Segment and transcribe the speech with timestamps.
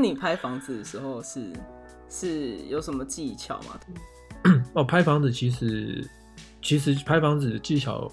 [0.00, 1.52] 那你拍房子的时候是
[2.08, 3.78] 是有什么技巧吗？
[4.72, 6.02] 哦，拍房子其实
[6.62, 8.10] 其实拍房子的技巧，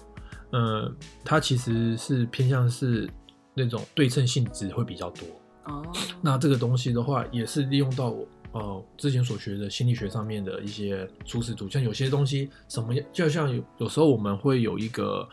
[0.50, 3.08] 呃，它其实是偏向是
[3.54, 5.26] 那种对称性质会比较多。
[5.64, 5.82] 哦，
[6.20, 15.26] 那这个东西的话，也是利用到我呃之前所学的心理学上面的一些初始图，像有些东西什么样，就像有有时候我们会有一个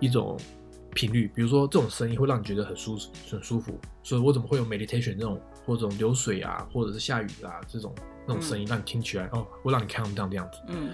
[0.00, 0.40] 一种
[0.94, 2.96] 频率，比如说这种声音会让你觉得很舒
[3.30, 7.94] 很舒服，所以我怎么会有 meditation 这种或者流水啊，或者是下雨啊这种
[8.26, 10.58] 那种声音，让你听起来哦，会让你 calm down 这样子。
[10.68, 10.88] 嗯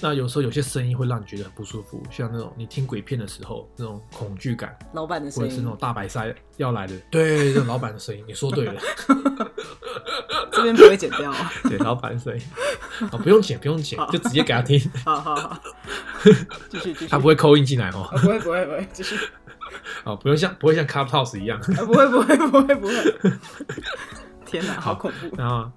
[0.00, 6.26] 那有时候有些声音会让你觉得很不舒服，像那种你听鬼片的时候那种恐惧感，老板的声音或者是那种，大白鲨
[6.56, 8.74] 要来的，对，这种老板的声音，你说对了。
[10.50, 11.52] 这边不会剪掉啊。
[11.64, 12.42] 对，老板的声音，
[13.12, 15.60] 哦，不用剪，不用剪，就直接给他听，好好好，
[16.68, 17.06] 继续继续。
[17.06, 19.16] 他不会扣印进来哦，啊，不会不会不会，继续。
[20.04, 22.94] 哦，不用像不会像 Clubhouse 一样，啊，不会不会不会不会。
[24.54, 25.36] 天哪，好恐怖。
[25.36, 25.70] 然后，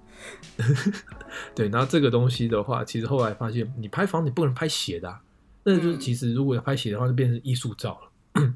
[1.52, 5.20] 对，然后这个东西的话，其实后来发现，你拍房你不能拍斜的、啊，
[5.64, 8.54] 那就是嗯其实如果要拍斜的话，就变成艺术照了。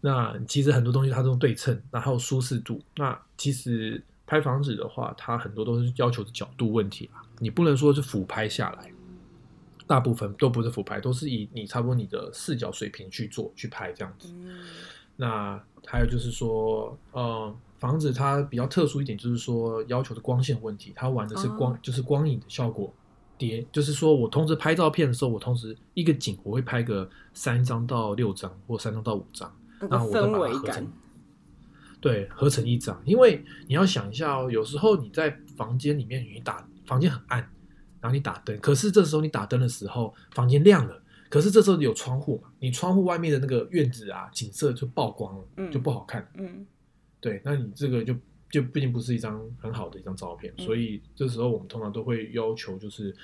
[0.00, 2.80] 那其实很多东西它都对称，然后舒适度。
[2.96, 8.92] 那其实拍房子的话，它很多都是要求的角度问题啊，你不能说是俯拍下来，
[9.88, 14.28] 大部分都不是俯拍，都是以你差不多你的视角水平去做去拍这样子。
[14.32, 14.60] 嗯
[15.16, 22.92] 那还有就是说，呃，房子它比较特殊一点，就是说要求的光线问题，它玩的是光，哦就是光影的效果
[23.38, 30.86] 叠，就是说我同时拍照片的时候，我同时一个景我会拍个三张到六张，或三张到五张，那个那我都把它合成，
[32.02, 33.00] 对，合成一张。
[33.06, 37.38] 因为你要想一下哦，有时候你在房间里面，你打房间很暗，
[38.00, 41.00] 然后你打灯，可是这时候你打灯的时候，房间亮了。
[41.30, 46.28] 可是这时候有窗户嘛，你窗户外面的那个院子啊，景色就曝光了，嗯就不好看。
[46.34, 46.66] 嗯
[47.20, 48.14] 对，那你这个就
[48.50, 53.14] 就毕竟不是一张很好的一张照片，嗯所以这时候我们通常都会要求，就是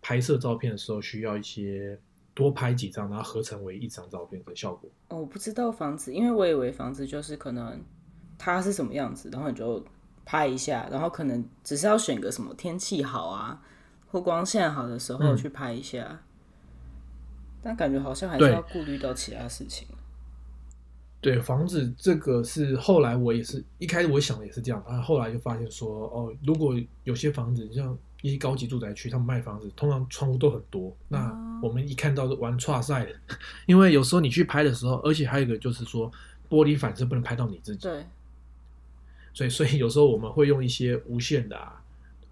[0.00, 1.98] 拍摄照片的时候需要一些
[2.32, 4.88] 多拍几张，然后合成为一张照片的效果。
[5.08, 7.82] 哦，我不知道房子，因为我以为房子就是可能
[8.38, 9.84] 它是什么样子，然后你就
[10.24, 13.62] 拍一下，然后可能只是要选个什么天气好啊，
[14.06, 16.22] 或光线好的时候嗯去拍一下。
[17.62, 19.88] 但感觉好像还是要顾虑到其他事情。
[21.24, 31.60] 对，房子这个是后来我也是一开始我想的也是这样，啊，后来就发现说，哦，如果有些房子像一些高级住宅区，他们卖房子通常窗户都很多，那哦。
[31.62, 33.12] 我们一看到是玩岔赛的，
[33.64, 36.12] 因为有时候你去拍的时候，而且还有一个就是说
[36.50, 38.04] 玻璃反射不能拍到你自己，对，
[39.32, 41.82] 所以所以有时候我们会用一些无线的啊，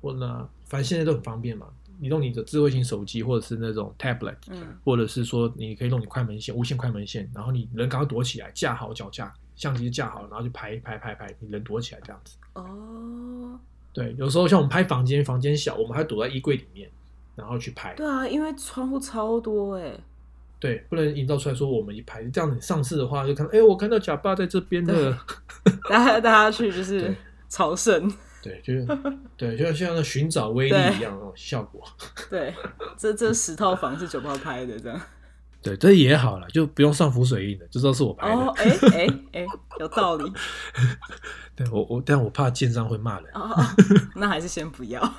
[0.03, 1.67] 或呢，反正现在都很方便嘛，
[2.03, 12.37] 你用你的智慧型手机或者是那种 tablet，嗯或者是说你可以用你快门线、无线快门线，然后你人赶快躲起来，架好脚架，相机架好，然后就拍拍拍拍，你人躲起来这样子。
[12.55, 13.57] 哦，
[13.93, 16.91] 对，有时候像我们拍房间，房间小，我们还躲在衣柜里面，
[17.37, 17.95] 然后去拍。
[17.95, 19.97] 对啊，因为窗户超多哎，
[20.59, 25.17] 对，不能营造出来说我们一拍这样，子上次的话就看，哎，我看到假爸在这边的。
[25.89, 27.17] 大家大家去就是 对
[27.49, 28.13] 朝圣，
[28.43, 28.87] 对，就是
[29.37, 31.83] 对，就像那寻找威力一样那种效果。
[32.29, 32.53] 对，
[32.99, 35.01] 这这十套房是九爸拍的这样。
[35.63, 38.35] 对，这也好了，就不用上浮水印了，就知道是我拍的。
[38.35, 39.47] 哦，哎哎哎，
[39.79, 40.33] 有道理。
[41.55, 43.31] 对我我，但我怕建商会骂人。
[43.33, 43.65] 哦哦，
[44.17, 45.15] 那还是先不要。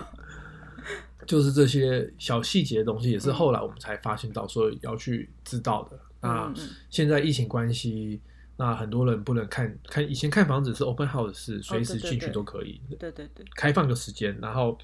[1.26, 5.98] 就是这些小细节的东西，也是后来我们才发现到说要去知道的。
[6.20, 6.54] 那
[6.90, 8.20] 现在疫情关系，
[8.64, 14.78] 那很多人不能看看，以前看房子是 open house 是随时进去都可以，对对对，开放个时间，然后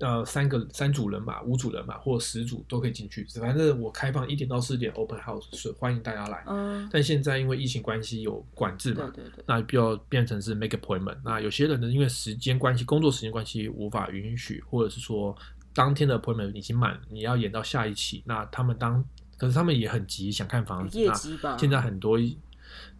[0.00, 3.24] 呃三个三组人嘛，五组人嘛，或十组都可以进去。
[3.40, 6.42] 反正我开放一点到四点 open house 是欢迎大家来。
[6.48, 11.18] 嗯，但现在因为疫情关系有管制嘛，对对对，那必要变成是 make appointment。
[11.24, 15.36] 那有些人呢，因为时间关系、工作时间关系无法允许，或者是说
[15.72, 18.24] 当天的 appointment 已经满，你要延到下一期。
[18.26, 19.04] 那他们当，
[19.38, 20.98] 可是他们也很急，想看房子。
[20.98, 21.56] 业那绩吧。
[21.56, 22.18] 现在很多，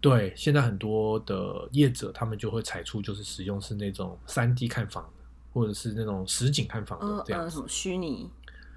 [0.09, 7.47] 对，现在很多的业者他们就会采出就是使用是那种三 D 看房的，或者是那种实景看房这样子。
[7.47, 8.31] 呃什么虚拟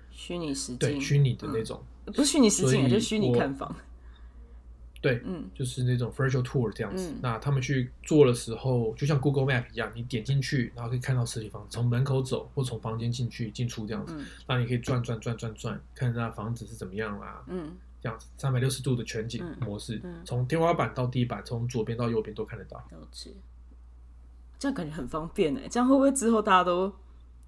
[0.10, 3.74] 虚拟实景对，虚拟的那种，不是虚拟实境啊，所以就是虚拟看房。
[5.02, 7.12] 对，嗯就是那种 virtual tour 这样子。
[7.12, 14.16] 嗯那他们去做的时候，就像 Google Map 一样，你点进去，然后可以看到实体房子，从门口走或从房间进去、进出这样子。
[14.18, 22.78] 嗯那你可以转转转转转，看那房子是怎么样啦、嗯，这样子三百六十度的全景嗯模式，嗯从天花板到地板，从左边到右边都看得到。
[22.92, 23.32] 了解。
[24.58, 26.94] 这样感觉很方便哎，这样会不会之后大家都？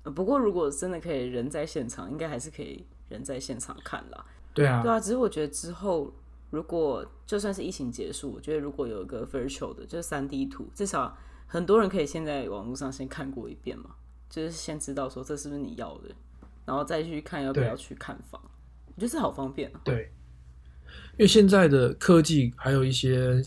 [0.04, 4.26] 呃不过如果真的可以人在现场，应该还是可以人在现场看啦。
[4.54, 6.12] 对啊，对啊，只是我觉得之后
[6.50, 11.16] 如果就算是疫情结束，我觉得如果有一个 virtual 的，就是三 D 图，至少
[11.46, 13.92] 很多人可以先在网络上先看过一遍嘛，
[14.28, 16.10] 就是先知道说这是不是你要的，
[16.66, 18.42] 然后再去看要不要去看房。
[18.88, 19.82] 我觉得这好方便啊。
[19.84, 20.12] 对，
[21.22, 23.40] 因为现在的科技还有一些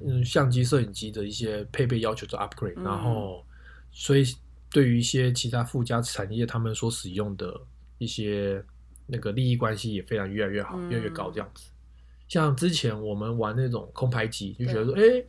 [0.00, 3.44] 嗯相机、摄影机的一些配备要求做 upgrade，、嗯然后
[3.90, 4.24] 所以
[4.70, 7.60] 对于一些其他附加产业，他们所使用的
[7.98, 8.64] 一些
[9.06, 11.68] 那个利益关系也非常越来越好，嗯越来越高这样子。
[12.28, 15.22] 像之前我们玩那种空拍机，就觉得说，哎、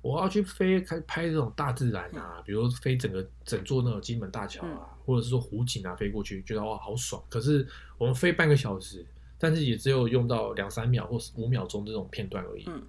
[0.00, 7.22] 我要去飞，开拍这种大自然啊，比如飞整个整座那种金门大桥啊，或者是说湖景啊，飞过去，觉得哇好爽。
[7.28, 7.68] 可是
[7.98, 9.04] 我们飞半个小时，
[9.40, 12.64] 但是也只有用到两三秒或是五秒钟这种片段而已。
[12.68, 12.80] 嗯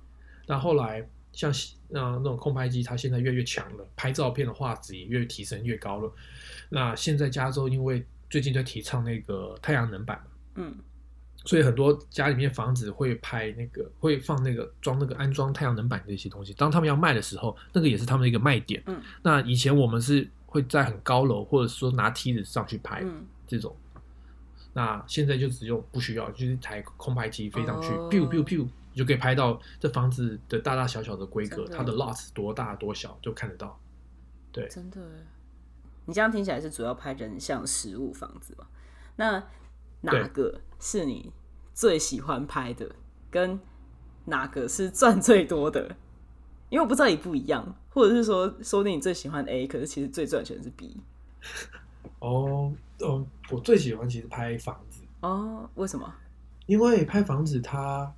[0.48, 1.50] 那后来像
[1.88, 6.12] 那那种空拍机，它现在越来越强了，拍照片的画质也越提升越高了。
[6.68, 10.26] 那现在加州因为最近在提倡那个太阳能板嘛，
[10.56, 10.76] 嗯
[11.46, 16.54] 所以很多家里面房子会拍那个，会放那个装那个安装太阳能板的一些东西。
[16.54, 18.84] 当他们要卖的时候，那个也是他们的一个卖点。
[18.88, 23.76] 嗯那以前我们是会在很高楼，或者说拿梯子上去拍嗯，这种。
[24.74, 33.80] 那现在就只用不需要，就是一台空拍机飞上去、哦 p i u piu piu，你就可以拍到这房子的大大小小的规格，的它的 lots 多大多小就看得到。
[34.52, 35.02] 对，真的。
[36.06, 38.66] 你这样听起来是主要拍人像实物房子嘛？
[39.18, 39.44] 那
[40.02, 41.32] 哪个是你
[41.74, 42.90] 最喜欢拍的？
[43.30, 43.60] 跟
[44.26, 45.96] 哪个是赚最多的？
[46.70, 50.98] 因为我不知道你不一样，或者是说，说不定你最喜欢 A，可是其实最赚钱的是 B。
[52.22, 55.04] 哦哦，我最喜欢其实拍房子。
[55.20, 56.12] 哦，为什么？
[56.68, 58.12] 因为拍房子它，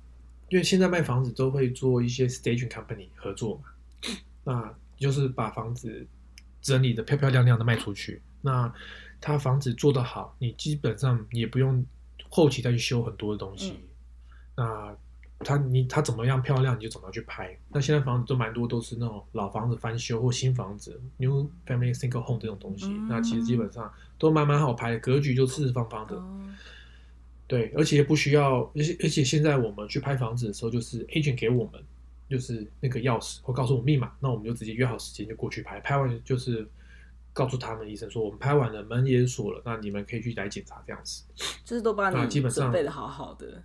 [0.48, 3.64] 因为现在卖房子都会做一些 staging company 合作嘛，
[4.44, 6.06] 那就是把房子
[6.60, 8.22] 整理的漂漂亮亮的卖出去。
[8.40, 8.72] 那
[9.20, 11.84] 他房子做得好，你基本上也不用
[12.28, 13.70] 后期再去修很多的东西。
[13.70, 13.88] 嗯
[14.56, 14.96] 那
[15.40, 17.56] 他你他怎么样漂亮，你就怎么样去拍。
[17.68, 26.16] 那现在房子都蛮多都是那种老房子翻修或新房子 new family single home 这种东西，嗯那其实基本上都蛮蛮好拍的，格局就四四方方的。
[26.16, 26.40] 哦，
[27.46, 31.82] 对，而且不需要，而且而且现在我们去拍房子的时候，就是 agent 给我们
[32.30, 36.66] 就是那个钥匙或告诉我密码，那我们就直接约好时间就过去拍，拍完就是
[37.34, 41.24] 告诉他们医生说我们拍完了，门也锁了，那你们可以去来检查这样子。
[41.64, 43.62] 就是都把你那基本上准备的好好的。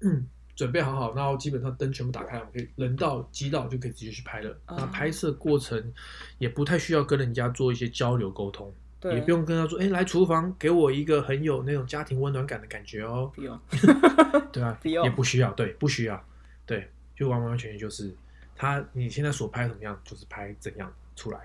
[0.00, 0.26] 嗯，
[0.56, 4.50] 准备好好，然后基本上灯全部打开，我们可以人到机到就可以直接去拍了。
[4.66, 5.92] 哦那拍摄过程
[6.38, 13.30] 也不太需要跟人家做一些交流沟通，对，也不用跟他说，哎，来厨房给我一个很有那种家庭温暖感的感觉哦。
[13.34, 13.58] 不用。
[14.52, 16.24] 对啊， 不用也不需要，对，不需要，
[16.64, 18.14] 对，就完完全全就是
[18.54, 21.40] 他你现在所拍怎么样，就是拍怎样出来。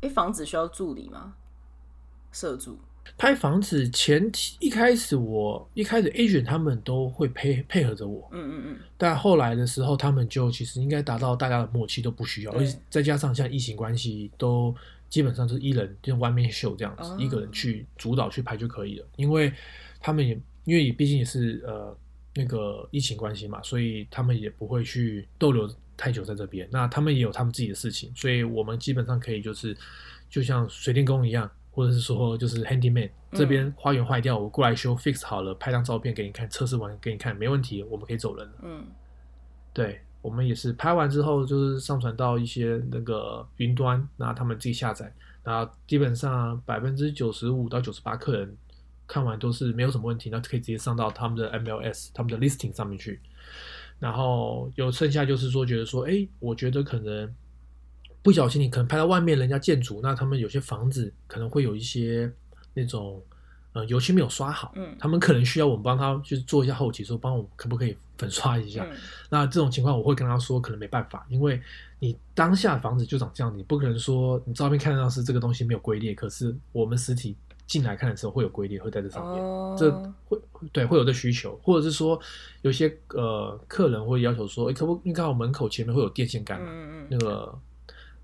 [0.00, 1.34] 哎，房子需要助理吗？
[2.32, 2.78] 社助。
[3.18, 14.74] 拍房子前提一开始我一开始 agent 他们都会配配合着我，嗯嗯嗯，但后来的时候他们就其实应该达到大家的默契都不需要，而且再加上像疫情关系都
[15.08, 17.16] 基本上是一人就外面秀这样子，哦。
[17.20, 19.52] 一个人去主导去拍就可以了，因为
[20.00, 21.96] 他们也因为毕竟也是呃
[22.34, 26.66] 那个疫情关系嘛，所以他们也不会去逗留太久在这边。
[26.72, 29.76] 那他们也有他们自己的事情，所以我们基本上可以就是
[30.30, 38.52] 就像水电工一样，或者是说就是 handyman 这边花园坏掉，我过来修 fix 好了，拍张照片给你看，测试完给你看，没问题，我们可以走人了。
[38.62, 38.84] 嗯，
[39.72, 45.12] 对我们也是拍完之后，就是上传到一些那个云端，那他们自己下载，
[45.44, 48.56] 那基本上百分之九十五到九十八客人
[49.06, 53.20] 看完都是没有什么问题，那可以直接上到他们的 MLS、他们的 listing 上面去。
[53.98, 57.32] 然后有剩下就是说，觉得说，哎，我觉得可能
[58.22, 62.30] 不小心你可能拍到外面人家建筑，那他们有些房子可能会有一些
[62.72, 63.20] 那种
[63.72, 64.94] 呃油漆没有刷好，嗯。
[65.00, 68.86] 他们可能需要我们帮他去做一下后期，说帮我可不可以粉刷一下。
[68.90, 68.96] 嗯。
[69.28, 71.60] 那这种情况我会跟他说，可能没办法，因为
[71.98, 77.36] 你当下房子就长这样，你不可能说你照片看到是这个东西没有龟裂，可是我们实体
[77.66, 79.90] 进来看的时候会有龟裂，会在这上面，哦，这
[80.26, 80.38] 会
[80.72, 82.20] 对会有这需求，或者是说
[82.60, 87.06] 有些呃客人会要求说，哎，可不，你看我门口前面会有电线杆嘛，嗯嗯。
[87.08, 87.58] 那个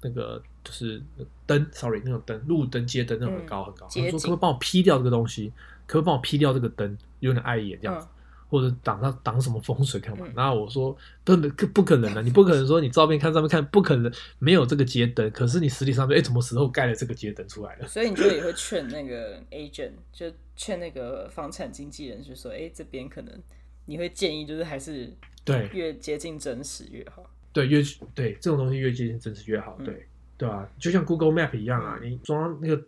[0.02, 1.02] 那个就是
[1.47, 3.87] 灯，sorry，那种灯，路灯、街灯那种很高很高。
[3.87, 5.52] 他说可不可以帮我 P 掉这个东西？
[5.87, 6.97] 可不可以帮我 P 掉这个灯？
[7.21, 8.14] 有点碍眼这样子，嗯
[8.50, 10.25] 或者挡上挡什么风水干嘛？
[10.26, 17.87] 嗯然后我说不不不可能的，你不可能说你照片看上面看不可能没有这个街灯，可是你实体上面哎，什么时候盖了这个街灯出来了？
[17.87, 23.43] 所以你就也会劝那个 agent，就劝那个房产经纪人，就说，哎、这边可能
[23.85, 25.12] 你会建议，就是还是
[25.45, 27.23] 对越接近真实越好。
[27.59, 27.83] 对，越
[28.15, 32.81] 对这种东西越接近真实越好，嗯对对吧、就像 Google Map 一样啊，你装那个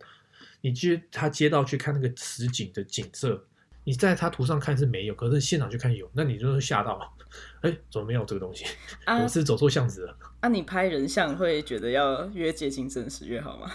[0.61, 3.43] 你去他街道去看那个实景的景色，
[3.83, 7.13] 你在他图上看是没有，可是现场去看有，那你就会吓到，
[7.59, 8.63] 哎，怎么没有这个东西？
[9.03, 10.15] 啊我是走错巷子了。
[10.39, 13.69] 啊，你拍人像会觉得要越接近真实越好吗？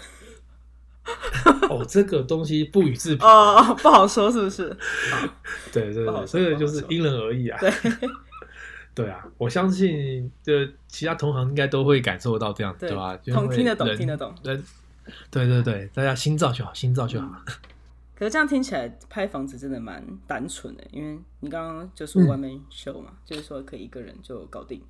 [1.69, 3.25] 哦，这个东西不予置评。
[3.25, 4.75] 哦，不好说是不是？
[5.71, 7.59] 对对所以就是因人而异啊。
[7.59, 7.69] 对，
[8.97, 13.15] 对啊，我相信的其他同行应该都会感受到这样，对吧？
[13.17, 14.63] 听得懂人听得懂人，
[15.29, 17.43] 对对对，大家心照就好，心照就好。
[18.15, 24.81] 可是这样听起来拍房子真的蛮单纯的，因为你刚刚就说嗯 one man show 嘛，就是说可以一个人就搞定。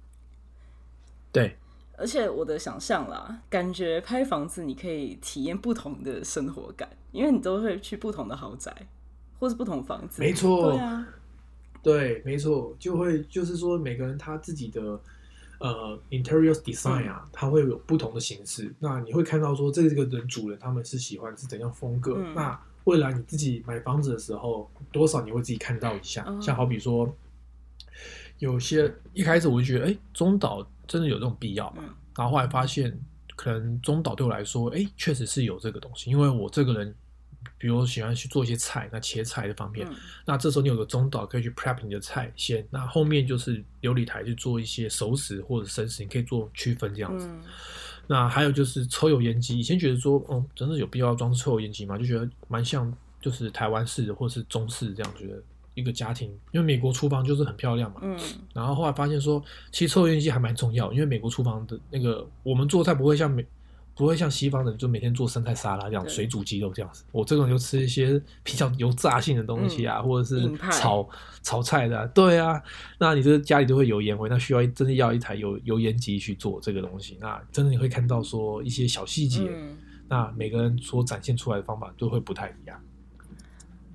[1.34, 1.58] 对，
[1.98, 8.74] 而且我的想象啦，感觉拍房子你可以体验不同的生活感，因为你都会去不同的豪宅
[9.38, 10.22] 或是不同房子。
[10.22, 11.06] 没错对啊，
[11.88, 15.00] 对，没错，就会就是说每个人他自己的
[15.60, 18.75] 呃 interior design 啊，他会有不同的形式。
[18.77, 22.15] 那你会看到说这个人主人他们是喜欢是怎样风格。
[22.17, 26.25] 嗯那未来你自己买房子的时候，多少你会自己看到一下。
[26.25, 27.10] 哦像好比说，
[28.39, 31.84] 有些一开始我就觉得，哎，中岛真的有这种必要吗？
[31.88, 33.00] 嗯然后后来发现，
[33.38, 36.94] 可能中岛对我来说，哎，确实是有这个东西，因为我这个人。
[37.58, 47.27] 比如喜欢去做一些菜，那切菜的方面，嗯那这时候你有个中岛可以去 prep 你的菜先，那后面就是琉璃台去做一些熟食或者生食，你可以做区分这样子。
[47.27, 47.42] 嗯
[48.10, 51.98] 那还有就是抽油烟机，以前觉得说，哦，真的有必要装抽油烟机吗？
[51.98, 52.89] 就觉得蛮像
[53.20, 58.00] 就是台湾式的或是中式这样，觉得一个家庭，因为美国厨房就是很漂亮嘛。
[58.01, 58.18] 嗯
[58.54, 63.46] 然后后来发现说，其实抽油烟机还蛮重要，因为美国厨房的那个我们做菜不会像美。
[63.98, 71.10] 不会像西方人就每天做生菜沙拉这样水煮鸡肉这样子，我这种就吃一些 比较油炸性的东西啊，或者是炒
[71.42, 72.62] 炒菜的、啊，对啊，
[73.00, 79.75] 那你这家里都会有烟味，那需要真的要一台油油烟机去做这个东西，那真的你会看到说一些小细节，嗯
[80.10, 82.80] 那每个人所展现出来的方法都会不太一样，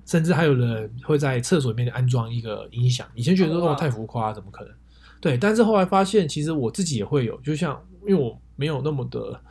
[0.05, 4.73] 甚至还有人会在厕所里面安装一个音响，以前觉得说哦太浮夸，怎么可能？
[5.19, 9.41] 对，但是后来发现，其实我自己也会有，就像因为我没有那么的、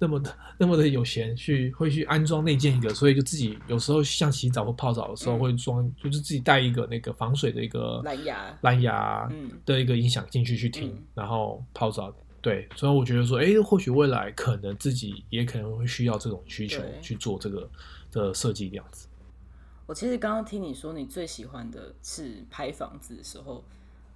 [0.00, 12.12] 那么的、那么的有闲去会去安装内建一个，所以就自己有时候像洗澡或泡澡的时候嗯会装，就是自己带一个那个防水的一个蓝牙蓝牙嗯的一个音响进去去听，嗯然后泡澡。
[12.42, 17.68] 对，所以我觉得说，哎，或许未来可能自己也可能会需要这种需求去做这个
[18.10, 19.06] 的设计这样子。
[19.84, 23.62] 我其实刚刚听你说你最喜欢的是拍房子的时候，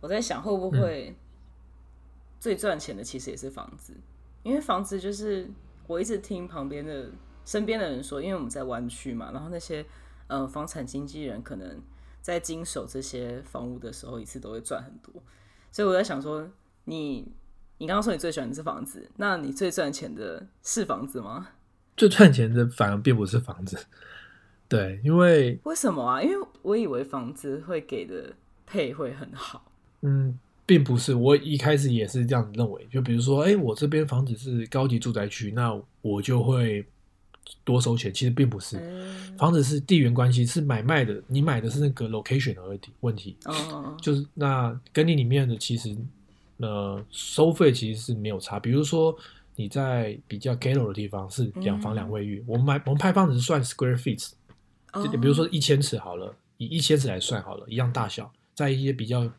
[0.01, 1.15] 我在想会不会
[2.41, 3.93] 最赚钱的其实也是房子，
[4.43, 5.51] 因为房子就是
[5.87, 7.11] 我一直听旁边的
[7.45, 9.85] 身边的人说，因为我们在湾区嘛，然后那些
[10.27, 11.81] 呃房产经纪人可能
[12.23, 15.23] 在经手这些房屋的时候，一次都会赚很多，
[15.71, 16.49] 所以我在想说，
[16.85, 17.33] 你
[17.79, 21.49] 你刚刚说你最喜欢的是房子，那你最赚钱的是房子吗？
[21.97, 23.79] 最赚钱的反而并不是房子，
[24.69, 26.23] 对，因为为什么啊？
[26.23, 29.71] 因为我以为房子会给的配会很好。
[30.01, 32.87] 嗯，并不是，我一开始也是这样认为。
[32.91, 36.85] 就比如说，哎，我这边房子是高级住宅区，那我就会
[37.65, 38.13] 多收钱。
[38.13, 43.37] 其实并不是，嗯，房子是地缘关系，是买卖的，你买的是那个 location 而已问题。
[43.45, 45.95] 哦，就是那跟你里面的其实
[46.57, 48.59] 呃收费其实是没有差。
[48.59, 49.15] 比如说
[49.57, 54.31] 你在比较 ghetto 的地方是两房两卫浴，我们买我们拍房子是算 square feet，
[54.93, 59.31] 哦就比如说一千尺好了，以一千尺来算好了，一样大小，在一些比较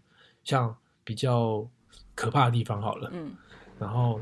[0.44, 1.66] 像比较
[2.14, 3.32] 可怕的地方好了，嗯，
[3.80, 4.20] 然后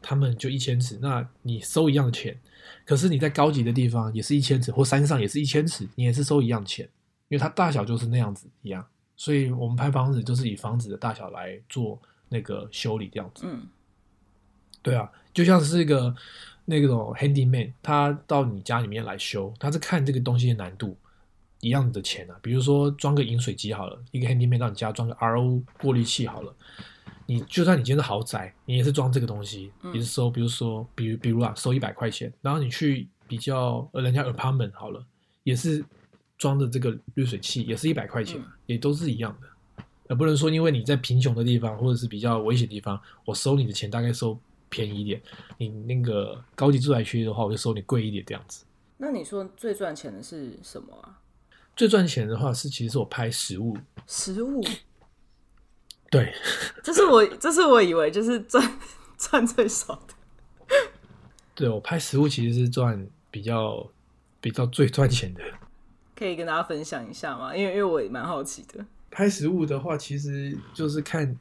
[0.00, 2.38] 他们就一千尺，那你收一样的钱，
[2.84, 6.88] 可是你在高级的地方也是一千尺，或山上也是一千尺，你也是收一样钱，
[7.28, 13.44] 因为它大小就是那样子一样，所以我们拍房子就是以房子的大小来做那个修理这样子。
[13.46, 13.66] 嗯，
[14.82, 16.14] 对啊，就像是一个
[16.64, 20.96] 那种 handyman，他到你家里面来修，他是看这个东西的难度
[21.60, 22.36] 一样的钱啊。
[22.42, 26.54] 比如说装个饮水机好了，一个 handyman 到你家装个 RO 过滤器好了，
[27.26, 35.04] 你就算你今天是豪宅，你也是装这个东西，嗯也是收，比如说，比如比如啊，收一百块钱，然后你去比较呃人家 apartment 好了，
[35.42, 35.84] 也是
[36.38, 39.48] 装的这个滤水器，也是一百块钱，嗯也都是一样的。
[40.08, 45.20] 而不能说因为你在贫穷的地方或者是比较危险的地方，我收你的钱大概收便宜一点，
[45.58, 48.64] 你那个高级住宅区的话，我就收你贵一点这样子。
[48.98, 51.18] 那你说最赚钱的是什么啊？
[51.76, 54.64] 最赚钱的话是，其实是我拍实物，食物，
[56.10, 56.34] 对，
[56.82, 58.78] 这是我，这是我以为就是赚
[59.18, 60.14] 赚最少的。
[61.54, 63.86] 对我拍实物其实是赚比较
[64.40, 65.40] 比较最赚钱的。
[66.14, 67.54] 可以跟大家分享一下吗？
[67.54, 68.84] 因为因为我也蛮好奇的。
[69.10, 71.38] 拍实物的话，其实就是看，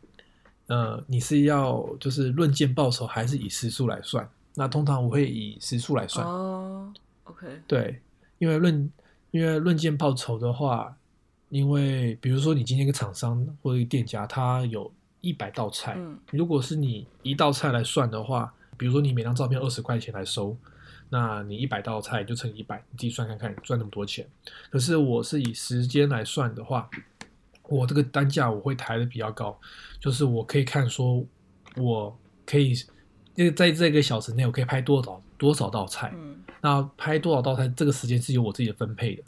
[0.67, 4.29] 呃，你是要就是论件报酬，还是以时数来算？
[4.55, 6.93] 那通常我会以时数来算，哦
[7.25, 8.01] ，OK，对，
[8.37, 8.89] 因为论
[9.35, 10.97] 因为论件报酬的话，
[11.49, 14.89] 因为比如说你今天一个厂商或者一个店家，他有
[15.19, 20.55] 一百道菜，嗯如果是你一道菜来算的话，比如说你每张照片二十块钱来收，
[21.09, 24.25] 那你一百道菜就乘以一百，你自己算看看，赚那么多钱。
[24.69, 26.89] 可是我是以时间来算的话，
[27.63, 29.59] 我这个单价我会抬的比较高，
[29.99, 31.21] 就是我可以看说，
[31.75, 32.71] 我可以，
[33.35, 36.43] 因为在这个小时内我可以拍多少多少道菜，嗯。
[36.61, 39.23] 那拍多少道菜，这个时间是由我自己的分配的。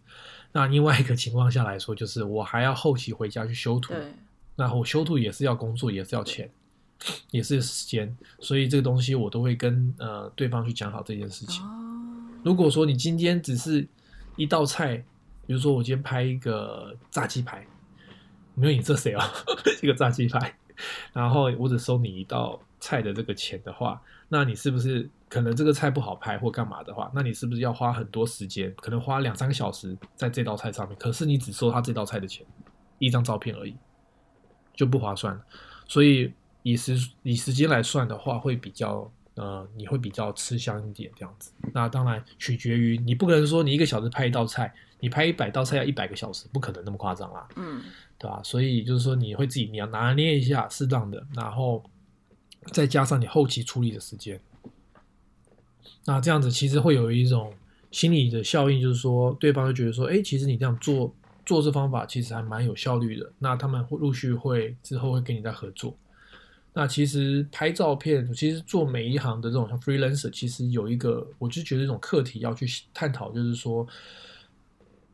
[0.53, 4.13] 那另外一个情况下来说，就是我还要后期回家去修图，对，
[4.55, 6.49] 那我修图也是要工作，也是要钱，
[7.29, 11.63] 也是时间，所以这个东西我都会跟呃对方去讲好这件事情。
[11.63, 11.69] 哦，
[12.43, 13.87] 如果说你今天只是
[14.35, 14.97] 一道菜，
[15.45, 17.67] 比如说我今天拍一个炸鸡排，
[18.55, 19.21] 没有你这谁哦，
[19.83, 20.57] 一个炸鸡排，
[21.13, 30.98] 然后我只收你一道菜的这个钱的话，那你是不是可能这个菜不好拍或干嘛的话，那你是不是要花很多时间，可能花两三个小时在这道菜上面？
[30.98, 32.46] 可是你只收他这道菜的钱，
[33.00, 33.75] 一张照片而已，
[34.74, 35.41] 就不划算了。
[35.88, 41.51] 所以以时以时间来算的话，会比较呃，你会比较吃香一点这样子。
[41.74, 47.48] 那当然取决于你不可能说你一个小时拍一道菜，你拍一百道菜要一百个小时，不可能那么夸张啦。
[47.55, 47.81] 嗯
[48.19, 48.41] 对吧？
[48.43, 51.84] 所以就是说你会自己你要拿捏一下适当的，然后
[52.72, 54.41] 再加上你后期处理的时间，
[56.06, 57.53] 那这样子其实会有一种
[57.91, 61.13] 心理的效应，就是说对方就觉得说，哎，其实你这样做
[61.46, 65.98] 做这方法其实还蛮有效率的，那他们会陆续会之后会跟你再合作。
[66.74, 73.88] 那其实拍照片，其实做每一行的这种像 freelancer，其实有一个，我就觉得一种课题要去探讨，就是说，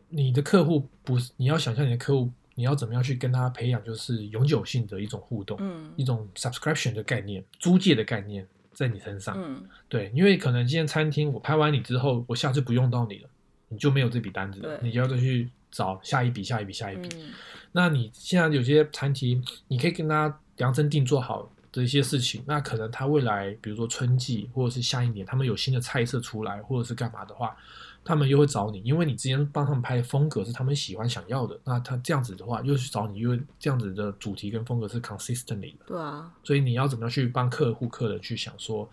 [0.09, 9.35] 你的客户不是你要想象你的客户，你要怎么样去跟他培养，就是永久性的一种互动，嗯一种 subscription 的概念，租借的概念在你身上。
[9.37, 13.29] 嗯，对，因为可能今天餐厅我拍完你之后，我下次不用到你了，
[13.69, 17.07] 你就没有这笔单子了，你就要再去找下一笔、下一笔、下一笔。
[17.15, 17.31] 嗯
[17.75, 27.57] 那你现在有些餐厅，你可以跟他量身定做好的一些事情，那可能他未来，比如说春季或者是下一年，他们有新的菜色出来，或者是干嘛的话，
[28.03, 38.89] 他们又会找你，因为你之前帮他们拍的风格是他们喜欢想要的，那他这样子的话，又去找你，因为这样子的主题跟风格是 consistently 的，对啊，所以你要怎么样去帮客户、客人去想说，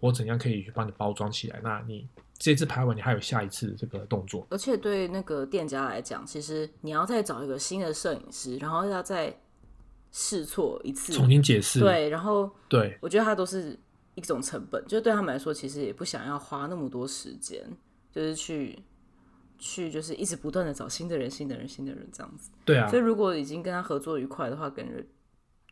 [0.00, 1.60] 我怎样可以去帮你包装起来？
[1.62, 9.38] 那你这次拍完，你还有下一次这个动作，而且对那个店家来讲，其实你要再找一个新的摄影师，然后要再
[10.12, 12.96] 试错一次，重新解释，对，然后对。
[13.00, 13.78] 我觉得它都是
[14.14, 17.66] 一种成本，就对他们来说，其实也不想要花那么多时间，
[18.16, 18.78] 就是去
[19.58, 22.50] 去就是一直不断的找新的人、新的人、新的人这样子。
[22.64, 25.04] 对啊所，以如果已经跟他合作愉快的话，感觉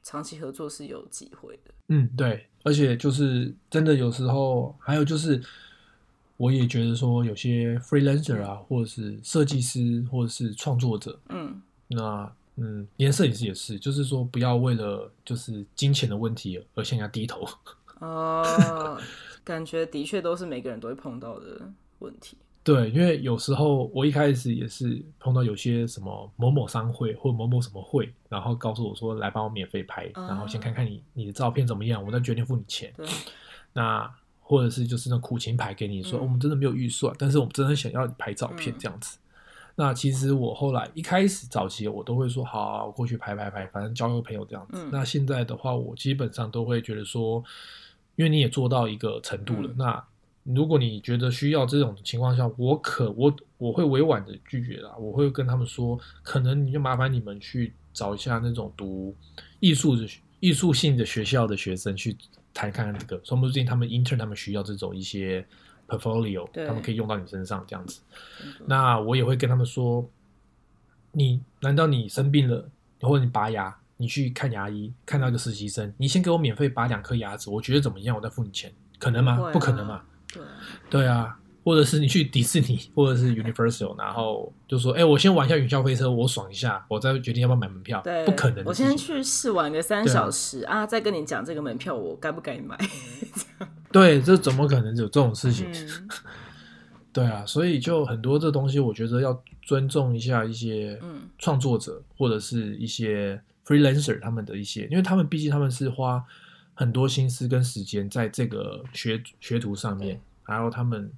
[0.02, 1.72] 长期合作是有机会的。
[1.88, 5.42] 嗯，对，而且就是真的有时候，还有就是，
[6.36, 17.48] 我也觉得说，有些 freelancer 啊，或者是设计师，或者是创作者，嗯，那嗯，连摄影师也是，就是说不要为了就是金钱的问题而向人家低头。
[18.00, 19.00] 哦，
[19.42, 21.72] 感觉的确都是每个人都会碰到的
[22.04, 22.36] 问题。
[22.62, 32.90] 对，因为有时候我一开始也是碰到有些什么某某商会或某某什么会，然后告诉我说来帮我免费拍，然后先看看你你的照片怎么样，我再决定付你钱。
[33.74, 39.18] 那或者是就是那苦情牌给你说、嗯我们真的没有预算，但是我们真的想要你拍照片嗯这样子。
[39.74, 44.82] 那其实我后来一开始早期我都会说好、啊，我过去拍拍拍，反正交个朋友这样子。
[44.82, 47.42] 嗯那现在的话，我基本上都会觉得说，
[48.16, 50.04] 因为你也做到一个程度了，嗯那
[50.44, 59.16] 如果你觉得需要这种情况下，我可我我会委婉的拒绝啦，我会跟他们说，可能你就麻烦你们去找一下那种读
[59.60, 60.06] 艺术的
[60.40, 62.14] 艺术性的学校的学生去
[62.52, 65.46] 谈看看这个，说不定他们 intern 他们需要这种一些
[65.88, 68.02] portfolio，他们可以用到你身上这样子。
[68.66, 70.06] 那我也会跟他们说，
[71.12, 72.68] 你难道你生病了，
[73.00, 79.36] 或者你拔牙，你去看牙医，看到一个实习生，你先给我免费拔两颗牙齿，我觉得怎么样，我再付你钱，可能吗？
[79.36, 80.02] 不啊不可能嘛。
[80.34, 80.48] 对啊，
[80.90, 88.00] 对啊，或者是你去迪士尼或者是 Universal，然后就说，哎、我先玩一下云霄飞车，我爽一下，我再决定要不要买门票。
[88.02, 88.74] 对，不可能我。
[88.74, 92.78] 先去试玩个三小时啊再跟你讲这个门票我该不该买。
[93.92, 95.66] 对，这怎么可能有这种事情？
[95.72, 96.08] 嗯
[97.14, 106.20] 对啊，所以就很多这东西，我觉得要尊重一下一些嗯创作者或者是一些 freelancer 他们的一些，因为他们毕竟他们是花
[106.74, 111.10] 很多心思跟时间在这个学学徒上面，然后他们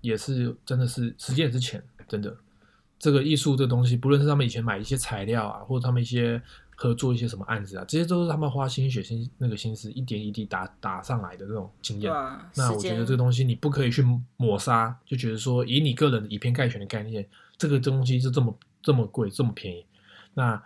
[0.00, 2.36] 也是真的是时间也是钱，真的。
[2.98, 6.40] 这个艺术这东西，不论是他们以前买一些材料啊，或者他们一些
[6.76, 12.12] 合作一些什么案子啊，这些都是他们花心血心那个心思一点一滴打打上来的这种经验。
[12.12, 14.04] 啊，那我觉得这个东西你不可以去
[14.36, 19.82] 抹杀，就觉得说以你个人以偏概全的概念，这个东西是这么这么贵这么便宜，
[20.34, 20.62] 那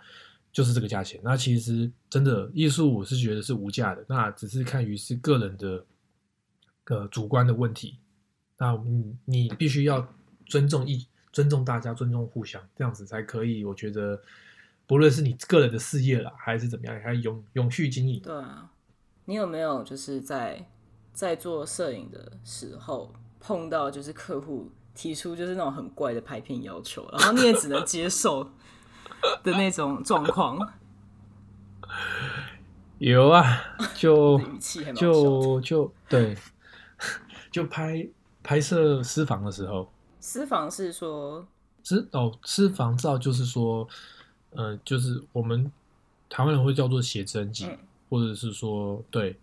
[0.55, 1.19] 就是这个价钱。
[1.21, 5.85] 那其实真的艺术，我是觉得是无价的，那只是看于是个人的
[6.85, 7.99] 呃主观的问题。
[8.57, 10.07] 那你你必须要
[10.45, 13.65] 尊重一尊重大家，尊重互相，这样子才可以。
[13.65, 14.17] 我觉得
[14.87, 18.21] 不论是你个人的事业啦，还是怎么样，还永永续经营。
[18.21, 18.71] 对啊，
[19.25, 20.65] 你有没有就是在
[21.11, 28.49] 在做摄影的时候碰到就是客户提出就是那种很怪的拍片要求，然后你也只能接受
[29.43, 30.57] 的那种状况？
[32.97, 33.61] 有啊，
[33.95, 34.39] 就
[34.95, 36.35] 就就对，
[37.51, 38.07] 就拍
[38.41, 41.45] 拍摄私房的时候，私房是说
[41.83, 43.87] 私哦私房照就是说，
[44.51, 45.69] 呃，就是我们
[46.29, 47.77] 台湾人会叫做写真集，嗯
[48.09, 49.37] 或者是说对，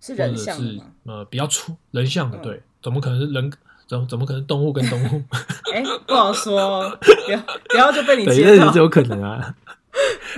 [0.00, 0.84] 是人或者是像的吗？
[1.04, 3.52] 呃比较粗人像的，嗯对，怎么可能是人？
[3.86, 5.22] 怎怎么可能动物跟动物？
[5.72, 8.78] 哎、不好说哦，不要不要就被你对，接到那是。
[8.78, 9.54] 有可能啊，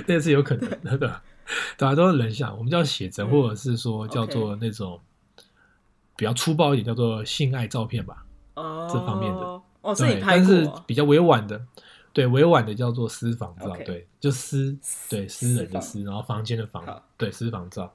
[0.05, 1.23] 那也是有可能的， 对吧？
[1.77, 4.99] 对啊，都是人像，我们叫写真，嗯或者是说叫做那种
[6.15, 8.23] 比较粗暴一点，叫做性爱照片吧。
[8.55, 9.39] 哦，这方面的
[9.81, 11.59] 哦，是对，你拍但是比较委婉的，
[12.13, 14.77] 对，委婉的叫做私房照对，就私，
[15.09, 16.83] 对，私人的私，然后房间的房，
[17.17, 17.91] 对，私房照。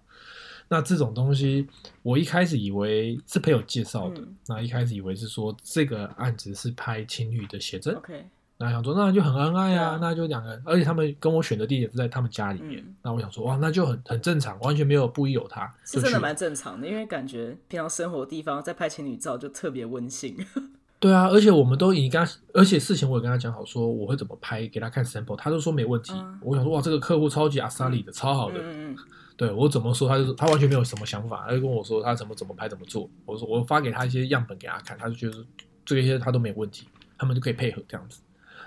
[0.69, 1.67] 那这种东西，
[2.03, 8.25] 我一开始以为是朋友介绍的，嗯那一开始以为是说这个案子是拍情侣的写真，OK，
[8.57, 20.37] 那想说那就很恩爱啊，啊那就两个人，而且他们跟我选的地点是在他们家里面，嗯那我想说哇，那就很很正常，完全没有不疑有他，是真的蛮正常的，因为感觉平常生活的地方在拍情侣照就特别温馨。
[20.99, 26.15] 对啊，而且我们都已经跟他，而且事前我也跟他讲好，说我会怎么拍，给他看 sample，他都说没问题。
[26.15, 28.59] 嗯我想说哇，这个客户超级阿萨里的，超好的。
[28.59, 28.97] 嗯嗯
[29.37, 33.09] 对我怎么说，他就他完全没有什么想法，他就跟我说他怎么怎么拍怎么做。
[33.27, 35.45] 我说我发给他一些样本给他看，他就觉得
[35.85, 36.87] 这些他都没有问题，
[37.19, 38.21] 他们就可以配合这样子。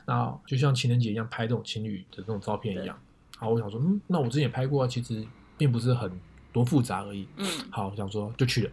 [0.05, 2.97] 那就像情人节一样拍这种情侣的这种照片一样。
[3.37, 5.25] 好，我想说，嗯，那我之前也拍过啊，其实
[5.57, 6.11] 并不是很
[6.51, 7.27] 多复杂而已。
[7.37, 8.71] 嗯好，我想说就去了。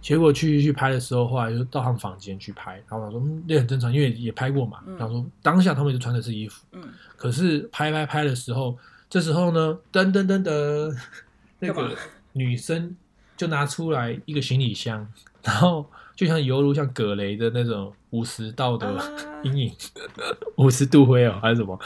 [0.00, 4.82] 结果去去拍的时候，后来就到他们房间去拍，然后我想说，嗯，那很正常，因为也拍过嘛。
[4.86, 6.82] 嗯然后说当下他们就穿的是衣服，嗯
[7.16, 8.76] 可是拍拍拍的时候，
[9.14, 10.92] 这时候呢，噔噔噔噔，
[11.60, 11.96] 那个
[12.32, 12.96] 女生
[13.36, 15.06] 就拿出来一个行李箱，
[15.44, 19.08] 然后就像犹如像葛雷的那种五十道的啊。
[19.44, 19.72] 阴影，
[20.58, 21.78] 五十度灰哦，还是什么？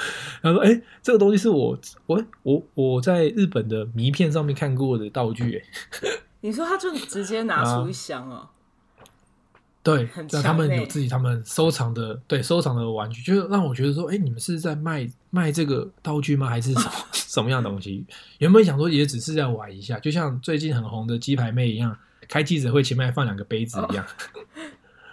[0.43, 5.59] 他说：“哎、这个东西是我我我我在日本的迷片上面看过的道具，
[6.03, 6.09] 哎，
[6.41, 8.49] 你说他就直接拿啊出一箱哦，
[9.83, 16.47] 对很，那他们有自己他们收藏的，对收藏的玩具，就是让我觉得说，哎、你们是在卖卖这个道具吗？
[16.49, 18.05] 还是什么 什么样的东西？
[18.39, 21.97] 原本想说也只是在玩一下，就像最近很红的鸡排妹一样，
[22.29, 24.05] 开记者会前面放两个杯子一样。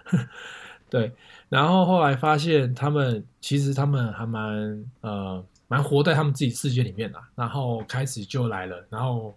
[0.89, 1.11] 对，
[1.49, 9.35] 然后后来发现他们其实他们还蛮呃蛮活在他们自己世界里面的，然后开始就来了，然后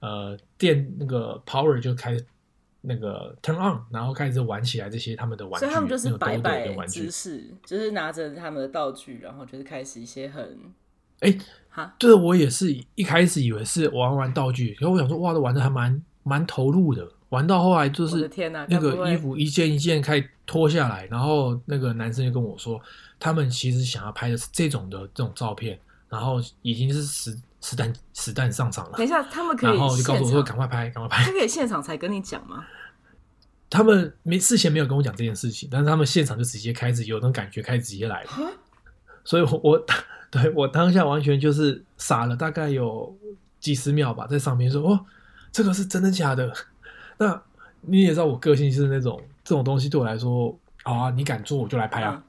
[0.00, 2.24] 呃电那个 power 就开始
[2.86, 10.58] 那个 turn on，然后开始玩起来这些他们的玩具，所以他们就是那个摆摆的玩具姿，势，就是拿着他们的道具，然后就是开始一些很
[11.20, 11.34] 哎，
[11.70, 22.78] 哈，这我也是一开始以为是玩玩道具，然后我想说哇，都玩的还蛮蛮投入的，玩到后来就是天哪，那个衣服一件一件开始脱下来，然后那个男生就跟我说，
[23.18, 25.78] 他们其实想要拍的是这种的这种照片，
[26.10, 31.30] 然后已经是实实弹实弹上场了等一，下，他们可以然后就告诉我说，赶快拍，赶快拍他。
[31.32, 32.62] 可以现场才跟你讲吗？
[33.70, 38.30] 他们没事前没有跟我讲这件事情，但是他们现场就直接开始有那种感觉，开始直接来了。
[39.24, 39.86] 所以我我
[40.30, 43.16] 对我当下完全就是傻了，大概有
[43.58, 45.06] 几十秒吧，在上面说哦，
[45.50, 46.52] 这个是真的假的？
[47.16, 47.42] 那
[47.80, 52.22] 你也知道我个性是那种这种东西对我来说，好啊，你敢做我就来拍啊，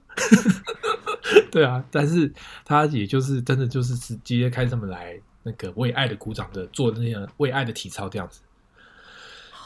[1.51, 1.83] 对啊。
[1.91, 2.31] 但是
[2.63, 8.41] 他也就是真的就是直接开这么来那个为爱的鼓掌的做那样为爱的体操这样子，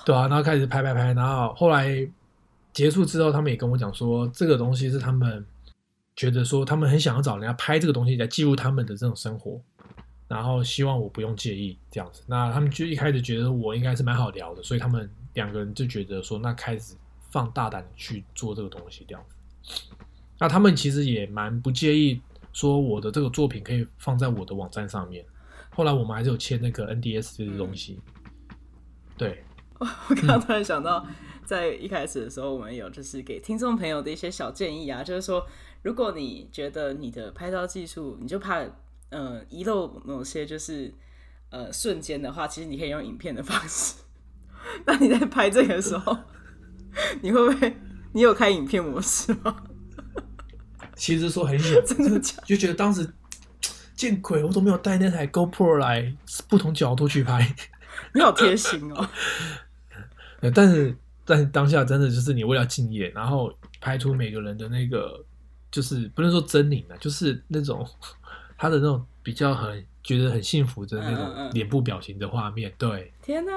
[0.05, 2.07] 对啊，然后开始拍拍拍，然后后来
[2.73, 5.45] 结束之后，他们也跟我讲说，这个东西是他们
[6.15, 9.61] 觉得说他们很想要找人家拍这个东西来记录他们的这种生活，
[10.27, 12.21] 然后希望我不用介意这样子。
[12.27, 16.95] 那他们就一开始觉得我应该是蛮好聊的，所以他们两个人就觉得说，那开始
[17.31, 19.35] 放大胆去做这个东西这样子。
[20.39, 22.21] 那他们其实也蛮不介意
[22.53, 25.23] 说我的这个作品可以放在我的网站上面。
[25.69, 27.99] 后来我们还是有签那个 NDS 这些东西，
[29.17, 29.43] 对，
[29.79, 31.05] 我刚刚突然想到，
[31.45, 35.45] 在一开始的时候，我们有就是给听众朋友的一些小建议啊，就是说，
[35.83, 38.65] 如果你觉得你的拍照技术，你就怕
[39.09, 40.93] 呃遗漏某些就是
[41.49, 44.01] 呃瞬间的话，其实你可以用影片的方式。
[44.85, 46.17] 那你在拍这个的时候，
[47.21, 47.77] 你会不会
[48.13, 49.63] 你有开影片模式吗？
[50.99, 52.43] 其实说很远， 真的假的？
[52.45, 53.09] 就觉得当时
[53.95, 56.13] 见鬼，我都没有带那台 GoPro 来
[56.49, 57.55] 不同角度去拍。
[58.13, 59.09] 你好贴心哦。
[60.41, 65.23] 呃但是但是当下真的就是你为了敬业，然后拍出每个人的那个，
[65.71, 67.87] 就是不能说狰狞啊，就是那种
[68.57, 73.11] 他的那种比较很觉得很幸福的那种嗯脸部表情的画面，对。
[73.21, 73.51] 天哪！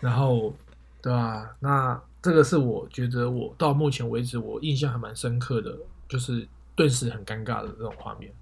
[0.00, 0.54] 然后，
[1.02, 5.74] 对啊、那这个是我觉得我到目前为止我印象还蛮深刻的，
[6.08, 6.46] 就是
[6.78, 8.32] 顿时很尴尬的这种画面。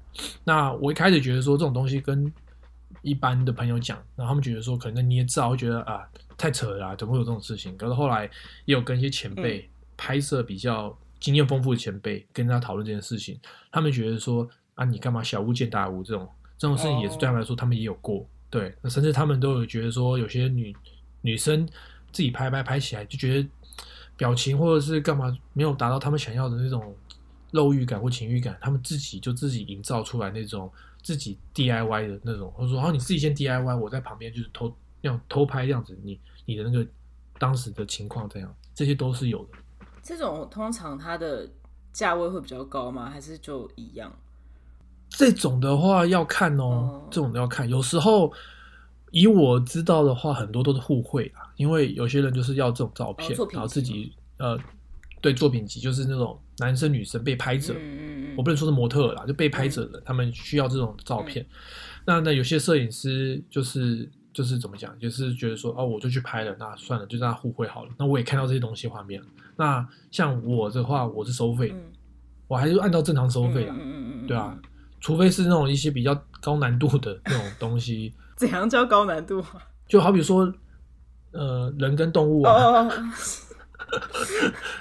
[0.45, 2.31] 那我一开始觉得说这种东西跟
[3.01, 7.75] 一般的朋友讲，然后他们觉得说可能捏造，会觉得啊太扯了、啊，怎么会有这种事情？
[7.79, 8.25] 可是后来
[8.67, 13.41] 也有跟一些前辈、拍摄比较经验丰富的前辈跟他讨论这件事情，
[13.73, 20.77] 他们觉得说啊你干嘛小巫见大巫这种这种事情也是对他们来说他们也有过，对，那甚至他们都有觉得说有些女
[21.23, 21.67] 女生
[22.13, 23.49] 自己拍拍拍起来就觉得
[24.17, 26.95] 表情或者是干嘛没有达到他们想要的那种
[27.57, 30.71] 肉欲感或情欲感，他们自己就自己营造出来那种
[31.03, 36.87] 自己 DIY 的那种，或者说，好，你自己先 DIY，我在旁边就是偷那样偷拍这样子，你你的那个
[37.39, 39.53] 当时的情况这样，这些都是有的。
[40.03, 41.49] 这种通常它的
[41.93, 43.11] 价位会比较高吗？
[43.11, 44.13] 还是就一样？
[45.09, 47.69] 这种的话要看哦，哦这种的要看。
[47.69, 48.33] 有时候
[49.13, 54.59] 以我知道的话，很多都是互惠啦，因为有些人就是要这种照片，然后自己呃，
[55.21, 57.75] 对作品集就是那种男生女生被拍者，
[58.37, 61.45] 我不能说是模特儿啦，就被拍者的，他们需要这种照片。
[62.05, 67.91] 那那有些摄影师就是就是怎么讲，就是觉得说哦，我就去拍了，那算了，就让他互惠好了。
[67.99, 69.27] 那我也看到这些东西画面了。
[69.57, 71.83] 那像我的话，我是收费，嗯，
[72.47, 74.57] 我还是按照正常收费啊，嗯嗯嗯嗯，对啊，
[75.01, 79.43] 除非是那种一些比较高难度的那种东西，怎样叫高难度？
[79.89, 80.53] 就好比说
[81.33, 82.89] 呃人跟动物哦啊、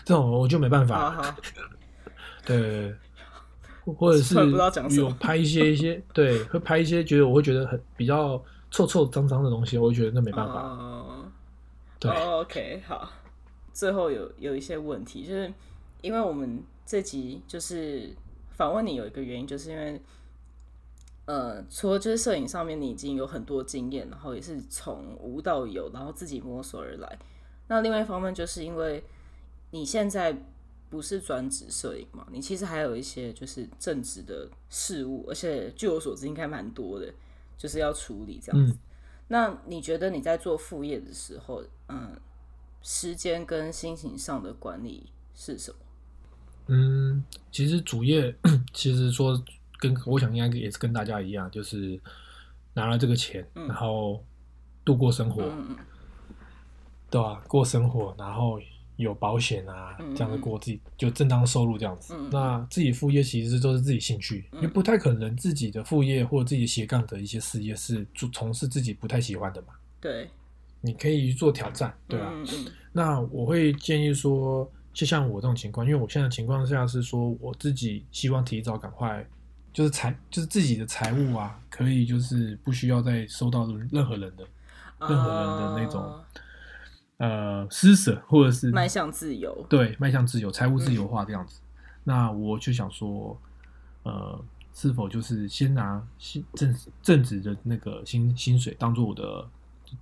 [0.04, 1.12] 这种，我就没办法。
[1.12, 1.36] 好好，
[2.46, 2.94] 对，
[3.84, 8.42] 或或者是突然不知道讲什么有拍一些一些， 对，会拍一些觉得我会觉得很比较
[8.72, 10.62] 臭臭脏脏的东西，我会觉得那没办法。
[10.62, 11.26] 哦
[12.00, 13.12] 对，哦 OK，好。
[13.74, 15.52] 最后有有一些问题，就是
[16.02, 18.10] 因为我们这集就是
[18.52, 20.02] 访问你有一个原因，就是因为
[21.26, 27.20] 呃，除了就是摄影上面你已经有很多经验，然后也是从无到有，然后自己摸索而来。
[27.68, 29.04] 那另外一方面，就是因为
[29.72, 30.36] 你现在
[30.90, 37.14] 不是专职摄影嘛，你其实还有一些就是正职的事物，而且据我所知应该蛮多的，
[37.58, 38.74] 就是要处理这样子。
[38.74, 38.80] 嗯
[39.28, 42.16] 那你觉得你在做副业的时候，嗯，
[42.84, 45.78] 时间跟心情上的管理是什么？
[46.68, 48.36] 嗯，其实主业
[48.72, 49.44] 其实说
[49.80, 52.00] 跟我想应该也是跟大家一样，就是
[52.76, 54.24] 拿了这个钱，然后
[54.86, 55.78] 度过生活，嗯嗯
[57.16, 58.60] 对啊、过生活，然后
[58.98, 62.14] 有保险啊，嗯这样子过自己就正当收入这样子。
[62.18, 69.68] 嗯那自己副业其实都是自己兴趣，因为不太可能自己的副业或者自己斜杠的一些事业是做从事自己不太喜欢的嘛。
[70.02, 70.30] 对，
[70.82, 72.30] 你可以做挑战，对啊。
[72.34, 79.26] 嗯嗯那我会建议说，就像我这种情况，因为我现在情况下是说，我自己希望提早赶快，
[79.74, 84.46] 就是财，就是自己的财务啊，可以就是不需要再收到任何人的
[85.00, 86.25] 嗯，任何人的那种哦
[87.18, 89.66] 呃施舍，或者是迈向自由。
[89.70, 91.60] 对迈向自由、财务自由化这样子。
[92.04, 93.38] 那我就想说，
[94.04, 94.40] 呃，
[94.74, 99.48] 是否就是先拿薪正正职的那个薪薪水当做我的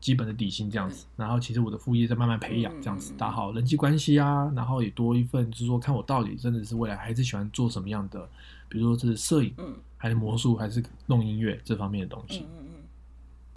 [0.01, 8.27] 基本的底薪这样子，然后其实我的副业再慢慢培养这样子嗯，打好人际关系啊，然后也多一份，就是说看我到底真的是未来还是喜欢做什么样的，
[8.67, 12.45] 比如说是摄影，嗯还是魔术，还是弄音乐这方面的东西。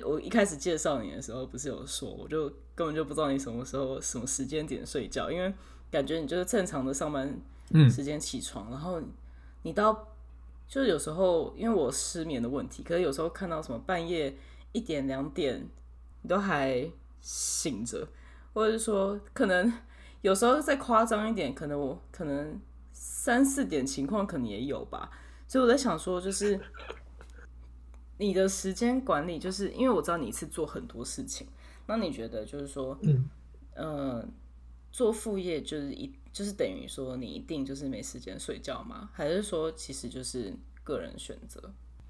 [0.04, 5.52] 我一开始介绍你的时候，不是有说，我就根本就不知道你什么时候、什么时间点睡觉，因为
[5.90, 7.90] 感觉你就是正常的上班嗯。
[7.90, 9.00] 时间起床，然后
[9.62, 10.08] 你到
[10.68, 14.36] 就是有时候因为我失眠的问题，可是有时候看到什么半夜
[14.72, 15.66] 一点两点，
[16.22, 18.06] 你都还醒着，
[18.52, 19.72] 或者是说可能
[20.20, 22.60] 有时候再夸张一点，可能我可能
[22.92, 25.10] 三四点情况可能也有吧，
[25.48, 26.60] 所以我在想说，就是
[28.18, 31.46] 你的时间管理，就是因为我知道你一次做很多事情，
[31.86, 33.28] 那你觉得就是说，嗯，
[33.74, 34.28] 呃，
[34.90, 39.10] 做副业就是一就是等于说你一定就是没时间睡觉吗？
[39.12, 41.60] 还是说其实就是个人选择？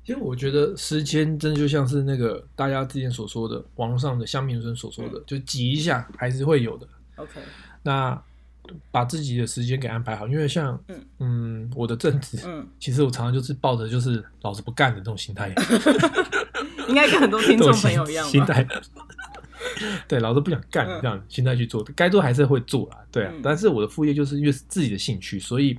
[0.04, 6.88] 其实我觉得时间真的就像是那个大家之前所说的，网络上的香明生所说嗯的，就挤一下还是会有的。
[7.16, 7.40] OK，
[7.82, 8.22] 那
[8.90, 15.52] 把自己的时间给安排好，因为像嗯嗯我的正职，嗯，其实我常常就是抱着就是老子不干的这种心态，
[16.88, 18.24] 应该跟很多听众朋友一样？
[18.26, 18.66] 心心态。
[20.06, 23.32] 对，老子不想干嗯这样心态去做，该做还是会做啦，对啊。
[23.34, 25.76] 嗯但是我的副业就是因为是自己的兴趣，所以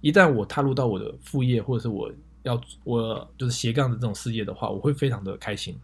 [0.00, 2.10] 一旦我踏入到我的副业或者是我
[2.44, 5.76] 要我就是斜杠的这种事业的话，我会非常的开心，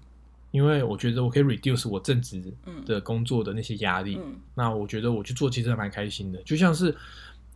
[0.54, 2.40] 因为我觉得我可以 reduce 我正职
[2.86, 4.20] 的工作的那些压力。
[4.22, 6.96] 嗯那我觉得我去做其实还蛮开心的，就像是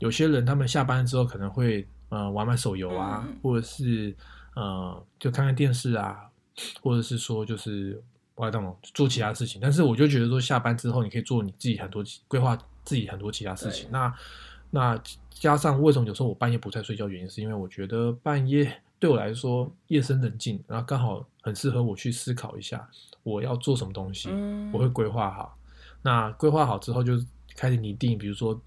[0.01, 4.13] 有些人他们下班之后可能会呃玩玩手游啊，或者是
[4.57, 6.29] 呃就看看电视啊，
[6.83, 8.03] 或者是说就是
[8.35, 9.61] 我懂做其他事情。
[9.63, 13.89] 但是我就觉得说下班之后你可以做你自己很多规划自己很多其他事情。
[13.93, 14.13] 那
[14.71, 22.89] 那加上为什么有时候我半夜不太睡觉，原因是因为我觉得半夜对我来说夜深人静，然后刚好很适合我去思考一下
[23.23, 24.29] 我要做什么东西。
[24.31, 25.59] 嗯，我会规划好。
[26.03, 27.15] 那规划好之后，就
[27.57, 28.59] 开始拟定，比如说，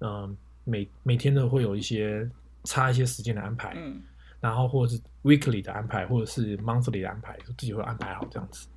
[0.00, 2.30] 嗯、每每天都会有一些
[2.64, 4.02] 差一些时间的安排，嗯
[4.38, 8.68] 然后或者是 weekly 的安排，或者是 monthly 的安排，自己会安排好这样子。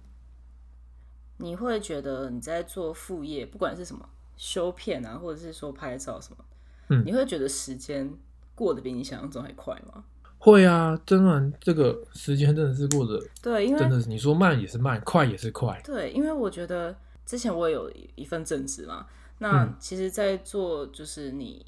[1.37, 4.07] 你会觉得你在做副业，不管是什么
[4.37, 6.45] 修片啊，或者是说拍照什么，
[6.89, 8.09] 嗯你会觉得时间
[8.55, 10.05] 过得比你想象中还快吗？
[10.39, 15.79] 会啊，真的，这个时间真的是过得对，因为真的是，你说慢也是慢，快也是快。
[15.83, 19.05] 对，因为我觉得之前我也有一份正职嘛，
[19.39, 21.65] 那嗯其实，在做就是你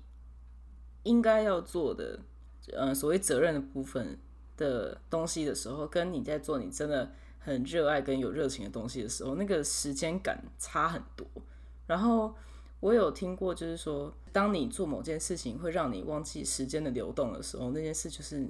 [1.04, 2.18] 应该要做的，
[2.72, 4.18] 呃，所谓责任的部分
[4.56, 11.28] 的东西的时候，跟你在做你真的很热爱跟有热情的东西的时候，那个时间感差很多。
[11.88, 12.34] 然后
[12.82, 18.46] 我有听过，就是说，当你做某件事情会让你忘记时间的流动的时候，那件事就是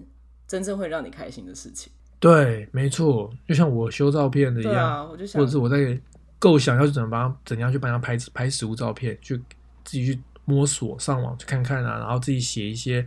[0.47, 1.91] 真正会让你开心的事情。
[2.17, 5.99] 对，没错，就像我修照片的一样，啊，我就想或者是我在
[6.39, 9.35] 构想要怎么帮怎样去帮他拍拍实物照片，去
[9.83, 13.05] 自己去摸索上网去看看啊，然后自己写一些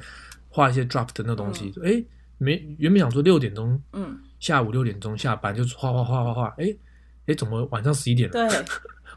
[0.51, 1.73] 画一些 drop 的那东西。
[1.83, 2.05] 哎、
[2.37, 6.77] 没原本想说六点钟，嗯，下午六点钟下班就画画画画画，哎
[7.27, 8.33] 哎，怎么晚上十一点了？
[8.51, 8.65] 对。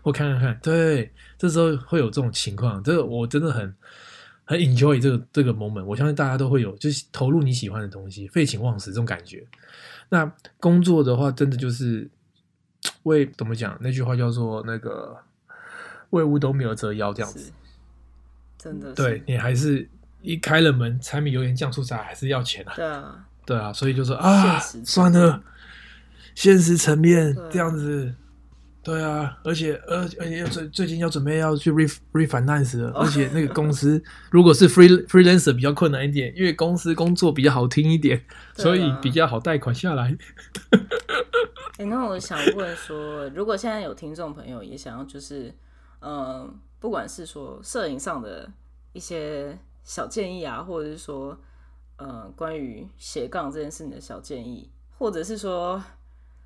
[0.07, 3.75] 我看看看，对，这时候会有这种情况，这个我真的很
[4.45, 9.45] 很 enjoy 这个这个 moment，我相信大家都会有，就是投入你喜欢的东西，废寝忘食这种感觉。
[10.07, 12.09] 那工作的话，真的就是
[13.03, 13.77] 为怎么讲？
[13.81, 15.17] 那句话叫做那个
[16.11, 17.51] 为五斗米而折腰这样子。
[18.57, 19.89] 真的是对你还是
[20.21, 22.73] 一开了门，柴米油盐酱醋茶还是要钱啊。
[22.77, 25.43] 对啊，对啊，所以就说啊，算了，
[26.33, 28.15] 现实层面对这样子，
[28.87, 38.23] 对啊，而且而而且要最最近要准备要去 re refinance 了，哦而且那个公司如果是 free freelancer 比较困难一点，因为公司工作比较好听一点，
[38.55, 40.17] 所以比较好贷款下来。
[41.77, 45.53] 哎、那我想问说， 如果现在有听众朋友也想要，就是，
[45.99, 48.49] 呃，不管是说摄影上的
[48.93, 51.37] 一些小建议啊，或者是说，
[51.97, 55.83] 呃，关于斜杠这件事情的小建议，或者是说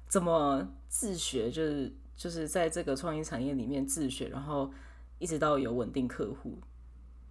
[0.08, 4.72] 怎么自学，就是就是在这个创意产业里面自学，然后
[5.18, 6.56] 一直到有稳定客户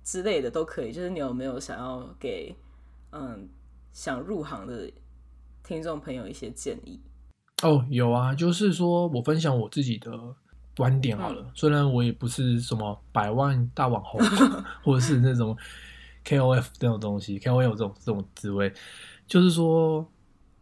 [0.03, 0.91] 之类的都可以。
[0.91, 2.53] 就是你有没有想要给
[3.13, 3.49] 嗯
[3.93, 4.91] 想入行的
[5.63, 6.99] 听众朋友一些建议？
[7.63, 10.11] 哦，有啊，就是说我分享我自己的
[10.77, 11.51] 观点好嗯了。
[11.55, 14.21] 虽然我也不是什么百万大网红，
[14.83, 15.57] 或者是那种
[16.25, 18.75] KOF 这种东西，KOL 这种这种职位，
[19.29, 20.05] 就是说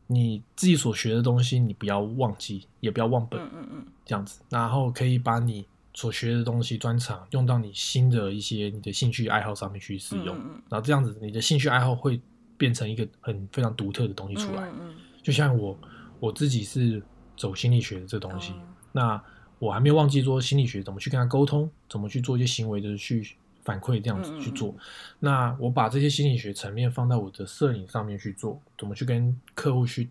[0.08, 10.62] 你自己所学的东西，你不要忘记，也不要忘本，嗯嗯嗯，这样子，然后可以把你所学的东西专长用到你新的一些你的兴趣爱好上面去使用，嗯嗯嗯。
[10.70, 12.20] 然后这样子你的兴趣爱好会
[12.56, 14.62] 变成一个很非常独特的东西出来。
[14.70, 15.78] 嗯嗯就像我
[16.20, 17.02] 我自己是
[17.36, 18.56] 走心理学的这东西，哦。
[18.92, 19.22] 那
[19.58, 23.36] 我还没有忘记说心理学怎么去跟他沟通，怎么去做一些行为的去
[23.68, 24.74] 反馈，这样子嗯嗯去做。
[25.18, 30.08] 那我把这些心理学层面放到我的摄影上面去做，怎么去跟客户去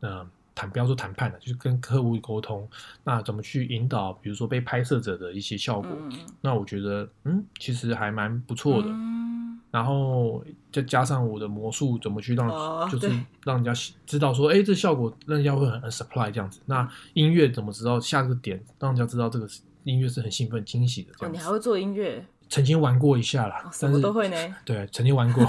[0.00, 2.68] 呃谈，不要说谈判了，就是跟客户沟通，
[3.04, 5.90] 那怎么去引导，比如说被拍摄者的一些效果。
[5.92, 8.88] 嗯嗯那我觉得嗯，其实还蛮不错的。
[8.90, 9.24] 嗯
[9.68, 10.42] 然后
[10.72, 13.08] 再加上我的魔术怎么去让，哦就是
[13.44, 13.74] 让人家
[14.06, 16.60] 知道说，哎，这效果让人家会很很 supply 这样子。
[16.64, 19.46] 那音乐怎么知道下个点，让人家知道这个
[19.84, 21.38] 音乐是很兴奋、惊喜的这哦，样子。
[21.38, 24.36] 你还会做音乐，曾经玩过一下啦，但是么都会呢。
[24.64, 25.44] 对，曾经玩过，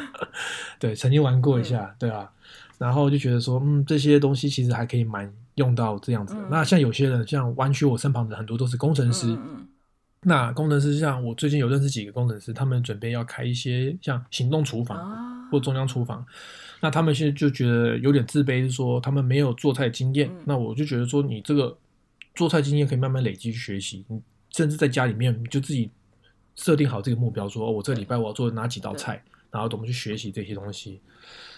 [0.78, 1.64] 对，曾经玩过一嗯。
[1.64, 2.30] 下，对啊。
[2.78, 6.40] 然后就觉得说，嗯，这些东西其实还可以蛮用到这样子的。
[6.40, 6.48] 嗯。
[6.50, 9.68] 那像有些人，像弯曲我身旁的很多都是工程师，嗯嗯
[10.22, 16.24] 那工程师像我最近有认识几个工程师，他们准备要开一些像行动厨嗯房啊，或中央厨房，
[16.80, 20.28] 那他们现在就觉得有点自卑，是说他们没有做菜经验。
[20.30, 20.42] 嗯。
[20.46, 21.76] 那我就觉得说，你这个
[22.34, 24.20] 做菜经验可以慢慢累积去学习，你
[24.50, 25.90] 甚至在家里面你就自己
[26.56, 31.00] 设定好这个目标，说、哦、我这个礼拜我要做哪几道菜，然后怎么去学习这些东西。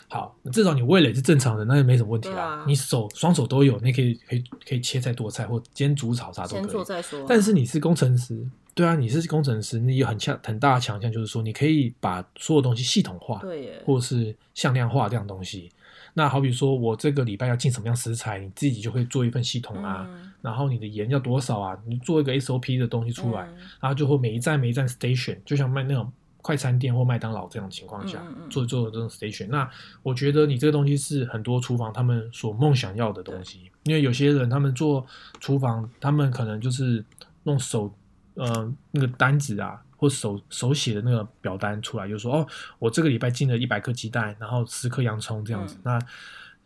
[0.08, 2.42] 好，至少你味蕾是正常的，那就没什么问题啦。
[2.42, 6.72] 啊你手双手都有，你可以可以可以切菜剁菜或煎煮炒啥都先可以。
[6.72, 7.26] 做再说啊。
[7.26, 13.40] 但是你是工程师，对啊，你是工程师，你有很强很大的强项，就是说你可以把所有东西系统化，
[13.86, 15.70] 或是向量化这样东西。
[16.14, 20.06] 那好比说我这个礼拜要进什么样食材，你自己就会做一份系统啊。
[20.08, 21.78] 嗯然后你的盐要多少啊？
[21.86, 29.46] 你做一个 SOP 的东西出来，嗯然后就会每一站每一站 station，就像卖那种快餐店或麦当劳这种情况下，做做这种 station。
[29.46, 29.70] 那
[30.02, 35.06] 我觉得你这个东西是很多厨房他们所梦想要的东西，因为有些人他们做
[35.38, 37.04] 厨房，他们可能就是
[37.44, 37.94] 弄手，
[38.34, 39.80] 呃，那个单子啊。
[40.02, 42.46] 或手手写的那个表单出来，就说哦，
[42.80, 45.76] 我这个礼拜进了一百颗鸡蛋，然后十颗洋葱这样子。
[45.76, 45.98] 嗯那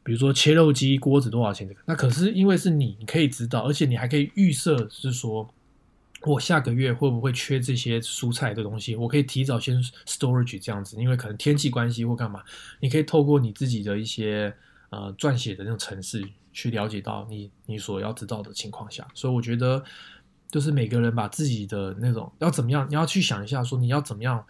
[0.03, 1.69] 比如说切肉机锅子多少钱？
[1.69, 5.47] 这个那可是因为是你，你可以知道，而且你还可以预设，是说
[6.23, 12.43] 我下个月会不会缺这些蔬菜的东西，我可以提早先 storage 这样子，因为可能天气关系或干嘛，
[12.81, 14.55] 你可以透过你自己的一些
[14.91, 19.85] 呃撰写的那种程式去了解到你你所要知道的情况下，所以我觉得
[20.49, 24.45] 就是每个人把自己的那种要怎么样，你要去想一下，说你要怎么样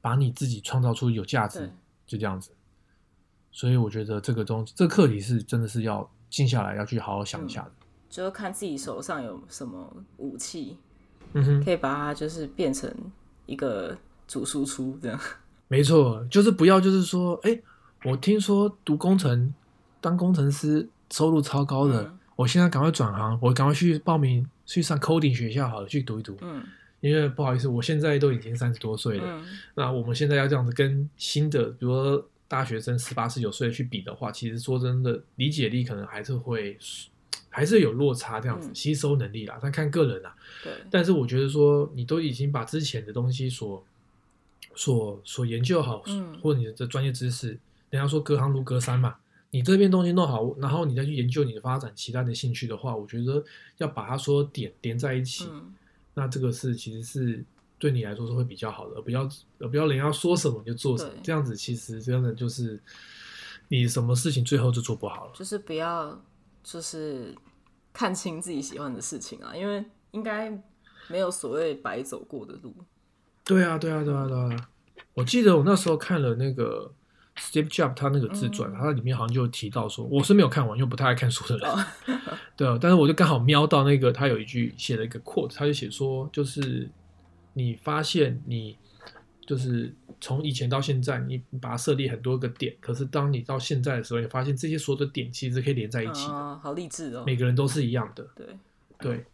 [0.00, 1.70] 把你自己创造出有价值，
[2.06, 2.50] 就这样子。
[3.50, 7.72] 所以我觉得这个东这个课题是真的是要静下来，要去好好想一下的。
[8.08, 10.76] 就看自己手上有什么武器，
[11.32, 12.94] 嗯哼，可以把它就是变成
[13.46, 13.96] 一个
[14.28, 15.18] 主输出这样。
[15.68, 17.60] 没错，就是不要就是说，哎，
[18.04, 19.52] 我听说读工程
[20.00, 26.36] 当工程师收入超高的，嗯我现在赶快转行，我赶快去报名去上 coding 学校好了，去读一读。
[26.40, 26.64] 嗯。
[27.00, 29.44] 因为不好意思，我现在都已经三十多岁了，嗯，
[29.74, 36.78] 那我们现在要这样子跟新的，比如说大学生十八、十九岁去比的话，其实说真的，理解力可能还是会
[37.50, 38.74] 还是有落差，这样子、嗯。
[38.76, 40.32] 吸收能力啦，但看个人啦。
[40.62, 43.84] 对，但是我觉得说，你都已经把之前的东西所
[44.76, 46.38] 所所研究好，嗯。
[46.40, 47.48] 或者你的专业知识，
[47.90, 49.16] 人家说隔行如隔山嘛，
[49.52, 53.44] 你这边东西弄好，然后你再去研究你的发展其他的兴趣的话，我觉得
[53.76, 55.72] 要把它说点连在一起，嗯
[56.14, 57.44] 那这个是其实是
[57.78, 59.28] 对你来说是会比较好的，而不要
[59.58, 62.80] 而不要人家说什么你就做什么，这样子其实真的就是
[63.68, 65.32] 你什么事情最后就做不好了。
[65.34, 66.18] 就是不要
[66.64, 67.34] 就是
[67.92, 70.50] 看清自己喜欢的事情啊，因为应该
[71.08, 72.74] 没有所谓白走过的路。
[73.44, 74.68] 对啊，对啊，对啊，对啊！
[75.14, 76.92] 我记得我那时候看了那个
[77.36, 81.70] Steve Jobs 他那个自传，嗯他里面好像就提到说，我是没有看完，因为不太爱看书的人。
[81.70, 81.84] 哦
[82.56, 86.88] 对啊，但是我就刚好瞄到那个他有一句写了一个 quote，他就写说，就是
[87.54, 88.76] 你发现你
[89.46, 97.24] 就是从以前到现在，你把它设立很多个点，可是当你到现在的时候，你发现这些所有的点其实可以连在一起的，啊，好励志哦！
[97.26, 98.24] 每个人都是一样的。
[98.36, 98.46] 对，
[98.98, 99.24] 对，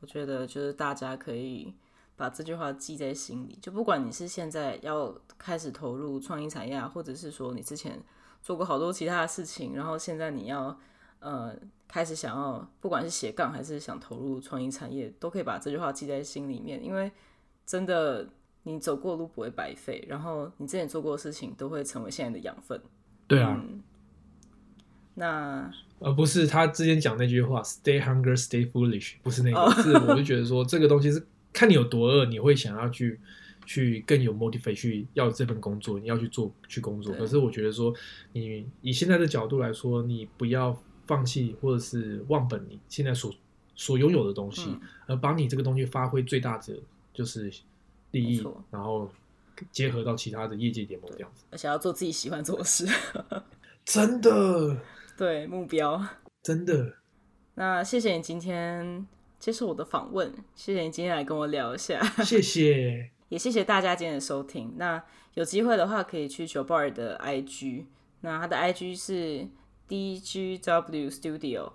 [0.00, 1.74] 我觉得就是大家可以
[2.20, 7.98] 把这句话记在心里，就不管你是现在要开始投入创意产业啊，或者是说你之前
[8.42, 10.78] 做过好多其他的事情，然后现在你要
[11.20, 11.56] 呃
[11.88, 17.10] 开始想要，不管是斜杠还是想投入创意产业，都可以把这句话记在心里面，因为
[17.64, 18.28] 真的
[18.64, 22.78] 你走过的路不会白费，然后你之前做过的事情都会成为现在的养分。
[23.26, 23.82] 对啊，嗯，
[25.14, 33.18] 那而不是他之前讲那句话 “stay hungry, stay foolish”，不是那个，哦是我就觉得说这个东西是看你有多饿，你会想要去
[33.66, 37.14] 去更有 motivate 去要这份工作，你要去做去工作。
[37.14, 37.94] 可是我觉得说，
[38.32, 43.32] 你以现在的角度来说，你不要放弃或者是忘本你现在所
[43.74, 46.78] 所拥有的东西，嗯而把你这个东西发挥最大的
[47.12, 47.50] 就是
[48.12, 49.10] 利益，然后
[49.72, 51.44] 结合到其他的业界联盟这样子。
[51.50, 52.86] 而且要做自己喜欢做的事，
[53.84, 54.80] 真的，
[55.16, 56.00] 对目标。
[56.42, 56.94] 真的。
[57.54, 59.06] 那谢谢你今天
[59.40, 64.74] 接受我的访问，谢谢你今天来跟我聊一下， 谢谢，也谢谢大家今天的收听。
[64.76, 65.02] 那
[65.34, 67.86] 有机会的话，可以去九 bar 的 IG，
[68.20, 69.48] 那他的 IG 是
[69.88, 71.72] DGW Studio，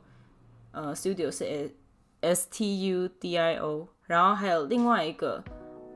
[0.72, 1.74] 呃，Studio 是 S
[2.22, 5.44] S T U D I O，然后还有另外一个，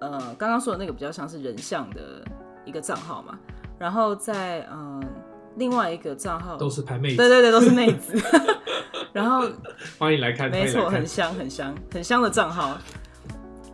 [0.01, 2.25] 呃，刚刚说的那个比较像是人像的
[2.65, 3.39] 一个账号嘛，
[3.77, 5.07] 然后在嗯、呃
[5.55, 7.17] 另外一个账号都是拍妹子。
[7.17, 8.13] 对对对，都是妹子，
[9.13, 9.49] 然后
[9.97, 12.77] 欢迎来看，没错，很香很香很香的账号。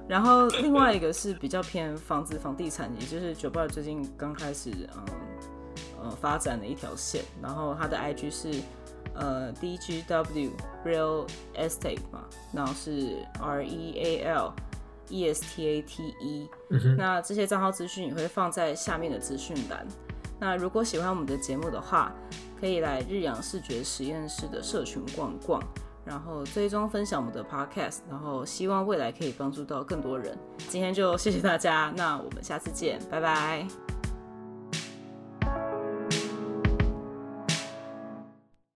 [0.07, 5.03] 然后另外一个是比较偏房子房地产，也就是九八最近刚开始嗯
[6.03, 7.23] 呃发展的一条线。
[7.41, 8.61] 然后它的 IG 是
[9.15, 10.51] 呃 DGW
[10.85, 12.23] Real Estate 嘛，
[12.53, 14.53] 然后是 R E A L
[15.09, 16.49] E S T A T E。
[16.69, 19.87] 嗯哼，那这些账号资讯也会放在下面的资讯栏。
[20.39, 22.13] 那如果喜欢我们的节目的话，
[22.59, 25.61] 可以来日阳视觉实验室的社群逛逛，
[26.03, 30.37] 然后追踪分享我们的 podcast，然后希望未来可以帮助到更多人。
[30.69, 33.94] 今天就谢谢大家，那我们下次见，拜拜。